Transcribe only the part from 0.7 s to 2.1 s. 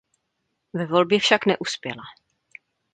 Ve volbě však neuspěla.